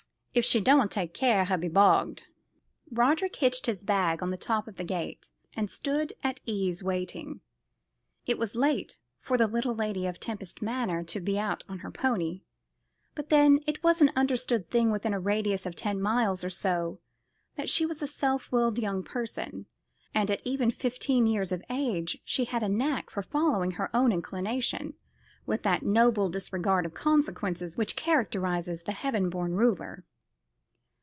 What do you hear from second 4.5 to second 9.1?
of the gate, and stood at ease waiting. It was late